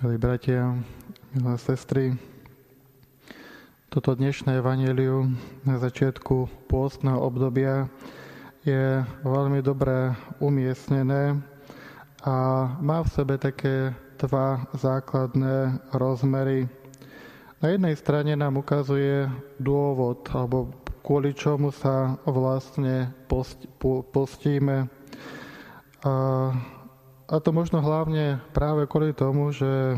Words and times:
Milí 0.00 0.16
bratia, 0.16 0.80
milé 1.36 1.60
sestry, 1.60 2.16
toto 3.92 4.16
dnešné 4.16 4.56
evanelium 4.56 5.36
na 5.60 5.76
začiatku 5.76 6.48
pôstneho 6.72 7.20
obdobia 7.20 7.84
je 8.64 9.04
veľmi 9.20 9.60
dobre 9.60 10.16
umiestnené 10.40 11.36
a 12.24 12.34
má 12.80 13.04
v 13.04 13.12
sebe 13.12 13.36
také 13.36 13.92
dva 14.16 14.64
základné 14.72 15.84
rozmery. 15.92 16.64
Na 17.60 17.68
jednej 17.68 17.92
strane 17.92 18.32
nám 18.40 18.56
ukazuje 18.56 19.28
dôvod, 19.60 20.24
alebo 20.32 20.72
kvôli 21.04 21.36
čomu 21.36 21.76
sa 21.76 22.16
vlastne 22.24 23.12
postíme. 24.16 24.88
A, 26.08 26.12
a 27.30 27.38
to 27.38 27.54
možno 27.54 27.78
hlavne 27.78 28.42
práve 28.50 28.90
kvôli 28.90 29.14
tomu, 29.14 29.54
že 29.54 29.94
e, 29.94 29.96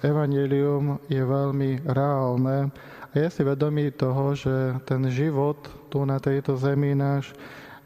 evanelium 0.00 0.96
je 1.12 1.20
veľmi 1.20 1.84
reálne. 1.84 2.72
A 3.12 3.14
je 3.20 3.28
si 3.28 3.44
vedomý 3.44 3.92
toho, 3.92 4.32
že 4.32 4.80
ten 4.88 5.04
život 5.12 5.60
tu 5.92 6.00
na 6.08 6.16
tejto 6.16 6.56
zemi 6.56 6.96
náš 6.96 7.36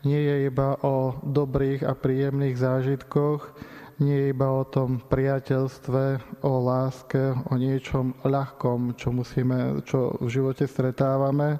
nie 0.06 0.22
je 0.22 0.46
iba 0.46 0.78
o 0.86 1.18
dobrých 1.26 1.82
a 1.82 1.98
príjemných 1.98 2.54
zážitkoch, 2.54 3.50
nie 3.98 4.14
je 4.14 4.26
iba 4.30 4.46
o 4.46 4.62
tom 4.62 5.02
priateľstve, 5.02 6.38
o 6.46 6.52
láske, 6.62 7.34
o 7.50 7.54
niečom 7.58 8.14
ľahkom, 8.22 8.94
čo, 8.94 9.10
musíme, 9.10 9.82
čo 9.82 10.14
v 10.22 10.28
živote 10.30 10.70
stretávame, 10.70 11.58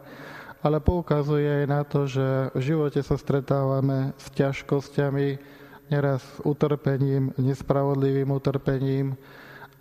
ale 0.62 0.78
poukazuje 0.78 1.64
aj 1.64 1.66
na 1.66 1.82
to, 1.82 2.06
že 2.06 2.55
v 2.55 2.60
živote 2.62 3.02
sa 3.02 3.18
stretávame 3.18 4.14
s 4.14 4.30
ťažkosťami, 4.38 5.56
neraz 5.90 6.22
utrpením, 6.42 7.30
nespravodlivým 7.38 8.30
utrpením, 8.30 9.18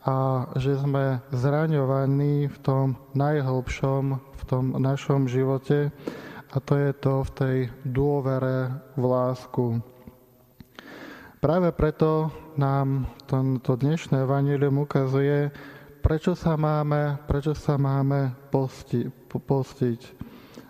a 0.06 0.46
že 0.62 0.78
sme 0.78 1.18
zraňovaní 1.34 2.46
v 2.46 2.58
tom 2.62 2.94
najhlbšom, 3.18 4.04
v 4.22 4.44
tom 4.46 4.78
našom 4.78 5.26
živote 5.26 5.90
a 6.54 6.62
to 6.62 6.78
je 6.78 6.92
to 6.94 7.14
v 7.26 7.30
tej 7.34 7.58
dôvere 7.82 8.70
v 8.94 9.04
lásku. 9.04 9.66
Práve 11.42 11.74
preto 11.74 12.30
nám 12.54 13.10
to 13.66 13.74
dnešné 13.74 14.30
evanílium 14.30 14.86
ukazuje, 14.86 15.50
prečo 16.06 16.38
sa 16.38 16.54
máme, 16.54 17.18
prečo 17.26 17.58
sa 17.58 17.82
máme 17.82 18.38
posti, 18.54 19.10
postiť. 19.30 20.02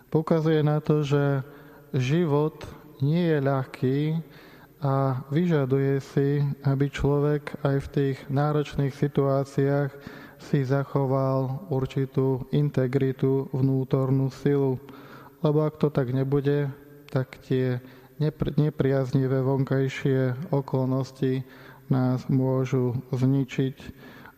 Pokazuje 0.07 0.63
na 0.63 0.79
to, 0.79 1.03
že 1.03 1.43
život 1.91 2.63
nie 3.03 3.35
je 3.35 3.39
ľahký, 3.43 3.99
a 4.85 5.25
vyžaduje 5.33 5.97
si, 5.97 6.45
aby 6.61 6.93
človek 6.93 7.57
aj 7.65 7.77
v 7.81 7.87
tých 7.89 8.17
náročných 8.29 8.93
situáciách 8.93 9.89
si 10.37 10.61
zachoval 10.61 11.65
určitú 11.73 12.45
integritu, 12.53 13.49
vnútornú 13.49 14.29
silu. 14.29 14.77
Lebo 15.41 15.65
ak 15.65 15.81
to 15.81 15.89
tak 15.89 16.13
nebude, 16.13 16.69
tak 17.09 17.33
tie 17.49 17.81
nepriaznivé 18.21 19.41
vonkajšie 19.41 20.53
okolnosti 20.53 21.41
nás 21.89 22.21
môžu 22.29 22.93
zničiť, 23.09 23.75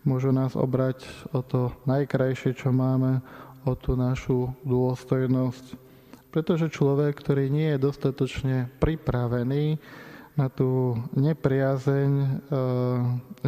môžu 0.08 0.32
nás 0.32 0.56
obrať 0.56 1.04
o 1.36 1.44
to 1.44 1.76
najkrajšie, 1.84 2.56
čo 2.56 2.72
máme, 2.72 3.20
o 3.68 3.76
tú 3.76 4.00
našu 4.00 4.56
dôstojnosť. 4.64 5.76
Pretože 6.32 6.72
človek, 6.72 7.20
ktorý 7.20 7.52
nie 7.52 7.76
je 7.76 7.84
dostatočne 7.84 8.72
pripravený 8.80 9.76
na 10.38 10.54
tú 10.54 10.94
nepriazeň 11.18 12.12
e, 12.14 12.28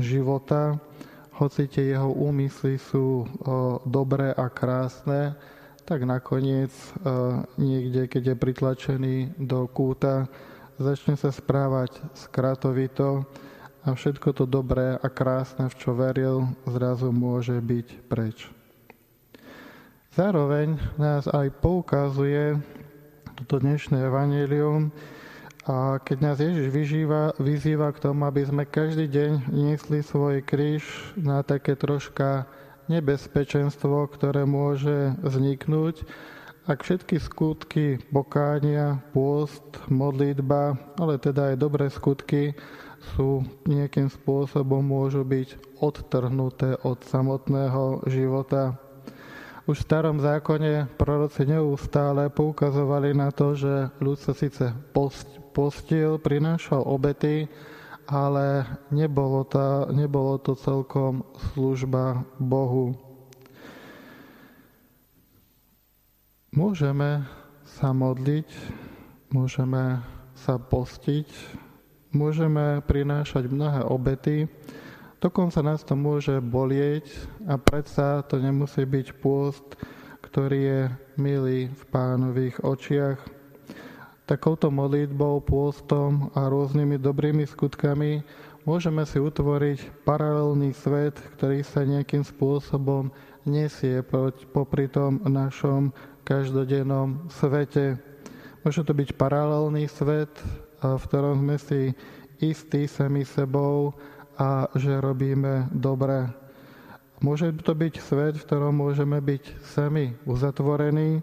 života, 0.02 0.82
hoci 1.38 1.70
tie 1.70 1.94
jeho 1.96 2.10
úmysly 2.10 2.82
sú 2.82 3.24
e, 3.24 3.26
dobré 3.86 4.34
a 4.34 4.50
krásne, 4.50 5.38
tak 5.86 6.04
nakoniec 6.04 6.74
e, 6.74 6.86
niekde, 7.62 8.10
keď 8.10 8.34
je 8.34 8.42
pritlačený 8.42 9.16
do 9.38 9.70
kúta, 9.70 10.26
začne 10.82 11.14
sa 11.14 11.30
správať 11.30 11.94
skratovito 12.18 13.30
a 13.86 13.94
všetko 13.94 14.34
to 14.34 14.50
dobré 14.50 14.98
a 14.98 15.08
krásne, 15.14 15.70
v 15.70 15.76
čo 15.78 15.94
veril, 15.94 16.50
zrazu 16.66 17.14
môže 17.14 17.62
byť 17.62 17.88
preč. 18.10 18.50
Zároveň 20.18 20.82
nás 20.98 21.30
aj 21.30 21.54
poukazuje 21.62 22.58
toto 23.40 23.62
dnešné 23.62 24.10
evanelium, 24.10 24.90
a 25.68 26.00
keď 26.00 26.18
nás 26.24 26.38
Ježiš 26.40 26.72
vyžíva, 26.72 27.36
vyzýva 27.36 27.92
k 27.92 28.00
tomu, 28.00 28.24
aby 28.28 28.48
sme 28.48 28.64
každý 28.64 29.12
deň 29.12 29.52
niesli 29.52 30.00
svoj 30.00 30.40
kríž 30.44 30.84
na 31.20 31.44
také 31.44 31.76
troška 31.76 32.48
nebezpečenstvo, 32.88 34.08
ktoré 34.08 34.48
môže 34.48 35.14
vzniknúť, 35.20 36.08
ak 36.70 36.86
všetky 36.86 37.18
skutky 37.18 37.98
pokánia, 38.14 39.02
pôst, 39.10 39.66
modlitba, 39.90 40.78
ale 41.02 41.18
teda 41.18 41.54
aj 41.54 41.56
dobré 41.58 41.90
skutky 41.90 42.54
sú 43.16 43.42
nejakým 43.66 44.06
spôsobom 44.06 44.86
môžu 44.86 45.26
byť 45.26 45.82
odtrhnuté 45.82 46.78
od 46.86 47.02
samotného 47.10 48.06
života. 48.06 48.78
Už 49.70 49.86
v 49.86 49.90
starom 50.02 50.18
zákone 50.18 50.98
proroci 50.98 51.46
neustále 51.46 52.34
poukazovali 52.34 53.14
na 53.14 53.30
to, 53.30 53.54
že 53.54 53.94
ľud 54.02 54.18
sa 54.18 54.34
síce 54.34 54.74
post, 54.98 55.30
postil, 55.54 56.18
prinášal 56.18 56.82
obety, 56.90 57.46
ale 58.10 58.66
nebolo 58.90 59.46
to, 59.46 59.94
nebolo 59.94 60.42
to 60.42 60.58
celkom 60.58 61.22
služba 61.54 62.26
Bohu. 62.42 62.98
Môžeme 66.50 67.30
sa 67.62 67.94
modliť, 67.94 68.50
môžeme 69.30 70.02
sa 70.34 70.58
postiť, 70.58 71.30
môžeme 72.10 72.82
prinášať 72.90 73.46
mnohé 73.46 73.86
obety, 73.86 74.50
Dokonca 75.20 75.60
nás 75.60 75.84
to 75.84 76.00
môže 76.00 76.40
bolieť 76.40 77.04
a 77.44 77.60
predsa 77.60 78.24
to 78.24 78.40
nemusí 78.40 78.88
byť 78.88 79.20
pôst, 79.20 79.76
ktorý 80.24 80.60
je 80.64 80.82
milý 81.20 81.68
v 81.68 81.84
pánových 81.92 82.64
očiach. 82.64 83.20
Takouto 84.24 84.72
modlitbou, 84.72 85.44
pôstom 85.44 86.32
a 86.40 86.48
rôznymi 86.48 86.96
dobrými 87.04 87.44
skutkami 87.44 88.24
môžeme 88.64 89.04
si 89.04 89.20
utvoriť 89.20 90.08
paralelný 90.08 90.72
svet, 90.72 91.20
ktorý 91.36 91.68
sa 91.68 91.84
nejakým 91.84 92.24
spôsobom 92.24 93.12
nesie 93.44 94.00
popri 94.56 94.88
tom 94.88 95.20
našom 95.28 95.92
každodennom 96.24 97.28
svete. 97.28 98.00
Môže 98.64 98.88
to 98.88 98.96
byť 98.96 99.20
paralelný 99.20 99.84
svet, 99.92 100.32
v 100.80 101.02
ktorom 101.12 101.44
sme 101.44 101.58
si 101.60 101.82
istí 102.40 102.88
sami 102.88 103.28
sebou 103.28 103.92
a 104.40 104.72
že 104.80 105.04
robíme 105.04 105.68
dobre. 105.76 106.32
Môže 107.20 107.52
to 107.60 107.76
byť 107.76 107.94
svet, 108.00 108.40
v 108.40 108.46
ktorom 108.48 108.80
môžeme 108.80 109.20
byť 109.20 109.44
sami 109.68 110.16
uzatvorení 110.24 111.20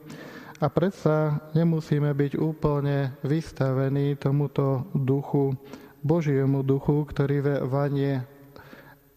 a 0.60 0.68
predsa 0.68 1.40
nemusíme 1.56 2.12
byť 2.12 2.36
úplne 2.36 3.16
vystavení 3.24 4.20
tomuto 4.20 4.84
duchu, 4.92 5.56
Božiemu 6.04 6.62
duchu, 6.62 7.02
ktorý 7.08 7.66
vanie 7.66 8.22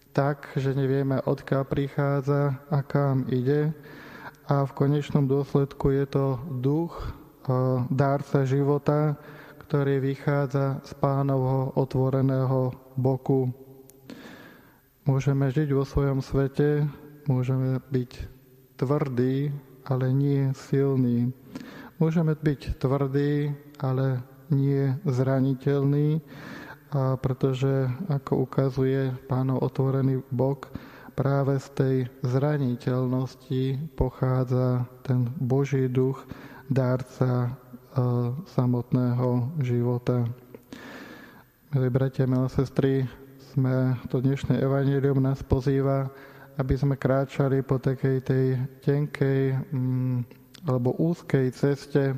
tak, 0.09 0.49
že 0.57 0.73
nevieme, 0.73 1.21
odkiaľ 1.21 1.63
prichádza 1.69 2.57
a 2.71 2.79
kam 2.81 3.29
ide. 3.29 3.75
A 4.49 4.65
v 4.65 4.71
konečnom 4.73 5.29
dôsledku 5.29 5.93
je 5.93 6.05
to 6.09 6.25
duch, 6.57 6.97
dárca 7.93 8.41
života, 8.49 9.13
ktorý 9.61 10.01
vychádza 10.01 10.81
z 10.81 10.91
pánovho 10.97 11.77
otvoreného 11.77 12.73
boku. 12.97 13.53
Môžeme 15.09 15.49
žiť 15.49 15.73
vo 15.73 15.89
svojom 15.89 16.21
svete, 16.21 16.85
môžeme 17.25 17.81
byť 17.89 18.29
tvrdí, 18.77 19.49
ale 19.81 20.13
nie 20.13 20.53
silní. 20.53 21.33
Môžeme 21.97 22.37
byť 22.37 22.77
tvrdí, 22.77 23.49
ale 23.81 24.21
nie 24.53 24.93
zraniteľní, 25.09 26.21
a 26.93 27.17
pretože, 27.17 27.89
ako 28.05 28.45
ukazuje 28.45 29.17
pánov 29.25 29.65
otvorený 29.65 30.21
bok, 30.29 30.69
práve 31.17 31.57
z 31.57 31.67
tej 31.73 31.95
zraniteľnosti 32.21 33.81
pochádza 33.97 34.85
ten 35.01 35.25
Boží 35.41 35.89
duch, 35.89 36.21
dárca 36.69 37.49
e, 37.49 37.49
samotného 38.45 39.57
života. 39.65 40.29
Milí 41.73 41.89
bratia, 41.89 42.29
milé 42.29 42.45
sestry, 42.53 43.09
sme, 43.59 43.99
to 44.07 44.23
dnešné 44.23 44.55
evanílium 44.63 45.19
nás 45.19 45.43
pozýva, 45.43 46.07
aby 46.55 46.79
sme 46.79 46.95
kráčali 46.95 47.59
po 47.59 47.75
takej 47.75 48.23
tej 48.23 48.55
tenkej 48.79 49.51
mm, 49.75 50.23
alebo 50.63 50.95
úzkej 50.95 51.51
ceste 51.51 52.15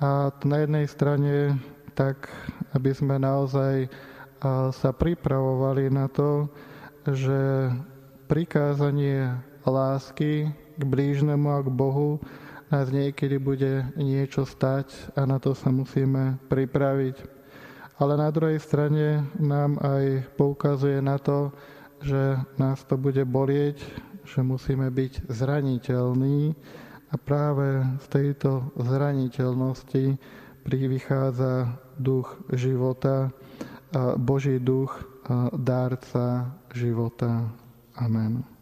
a 0.00 0.32
na 0.48 0.56
jednej 0.64 0.88
strane 0.88 1.60
tak, 1.92 2.32
aby 2.72 2.88
sme 2.88 3.20
naozaj 3.20 3.92
sa 4.72 4.90
pripravovali 4.96 5.92
na 5.92 6.08
to, 6.08 6.48
že 7.04 7.68
prikázanie 8.24 9.28
lásky 9.68 10.56
k 10.56 10.82
blížnemu 10.88 11.52
a 11.52 11.60
k 11.60 11.68
Bohu 11.68 12.16
nás 12.72 12.88
niekedy 12.88 13.36
bude 13.36 13.92
niečo 14.00 14.48
stať 14.48 14.88
a 15.20 15.28
na 15.28 15.36
to 15.36 15.52
sa 15.52 15.68
musíme 15.68 16.40
pripraviť. 16.48 17.31
Ale 18.00 18.16
na 18.16 18.32
druhej 18.32 18.58
strane 18.60 19.26
nám 19.36 19.76
aj 19.82 20.32
poukazuje 20.36 21.00
na 21.04 21.20
to, 21.20 21.52
že 22.02 22.40
nás 22.58 22.82
to 22.88 22.98
bude 22.98 23.22
bolieť, 23.28 23.78
že 24.26 24.42
musíme 24.42 24.90
byť 24.90 25.28
zraniteľní 25.30 26.56
a 27.12 27.14
práve 27.20 27.84
z 28.02 28.06
tejto 28.08 28.72
zraniteľnosti 28.80 30.16
privychádza 30.64 31.78
duch 31.98 32.38
života, 32.54 33.30
Boží 34.16 34.56
duch, 34.56 34.96
dárca 35.52 36.48
života. 36.72 37.52
Amen. 37.98 38.61